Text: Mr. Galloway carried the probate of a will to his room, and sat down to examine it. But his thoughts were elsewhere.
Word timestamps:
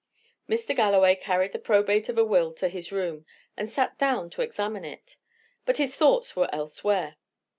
Mr. 0.49 0.75
Galloway 0.75 1.13
carried 1.15 1.51
the 1.51 1.59
probate 1.59 2.09
of 2.09 2.17
a 2.17 2.25
will 2.25 2.51
to 2.53 2.69
his 2.69 2.91
room, 2.91 3.23
and 3.55 3.69
sat 3.69 3.99
down 3.99 4.31
to 4.31 4.41
examine 4.41 4.83
it. 4.83 5.17
But 5.63 5.77
his 5.77 5.95
thoughts 5.95 6.35
were 6.35 6.49
elsewhere. 6.51 7.17